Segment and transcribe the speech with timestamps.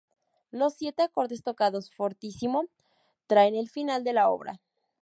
[0.49, 2.65] Los siete acordes tocados "fortissimo"
[3.27, 4.59] traen el final de la obra.